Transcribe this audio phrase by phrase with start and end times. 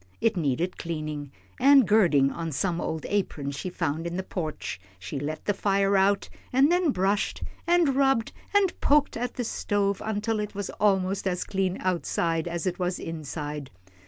[0.19, 5.19] It needed cleaning, and girding on some old aprons she found in the porch, she
[5.19, 10.01] let the fire go out, and then brushed, and rubbed, and poked at the stove
[10.03, 13.69] until it was almost as clean outside as it was inside.